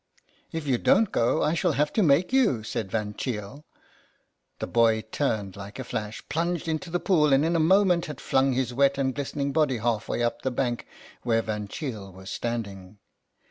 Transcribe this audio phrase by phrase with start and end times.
[0.51, 3.63] "If you don't go I shall have to make you," said Van Cheele.
[4.57, 8.19] The boy turned like a flash, plunged into the pool, and in a moment had
[8.19, 10.87] flung his wet and glistening body half way up the bank
[11.21, 12.97] where Van Cheele was standing.